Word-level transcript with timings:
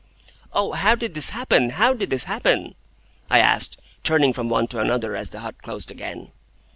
"O, 0.51 0.71
how 0.71 0.95
did 0.95 1.13
this 1.13 1.29
happen, 1.29 1.69
how 1.77 1.93
did 1.93 2.09
this 2.09 2.23
happen?" 2.23 2.73
I 3.29 3.37
asked, 3.37 3.79
turning 4.01 4.33
from 4.33 4.49
one 4.49 4.65
to 4.69 4.79
another 4.79 5.15
as 5.15 5.29
the 5.29 5.41
hut 5.41 5.59
closed 5.61 5.91
in 5.91 5.97
again. 5.97 6.31